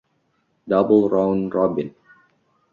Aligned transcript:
Double 0.67 1.07
Round 1.11 1.53
Robin. 1.53 1.93